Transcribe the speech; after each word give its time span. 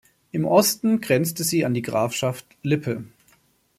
Im 0.31 0.45
Osten 0.45 0.99
grenzte 0.99 1.43
sie 1.43 1.63
an 1.63 1.75
die 1.75 1.83
Grafschaft 1.83 2.47
Lippe. 2.63 3.03